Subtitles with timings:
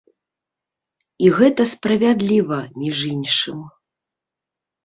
[1.25, 3.59] І гэта справядліва, між іншым.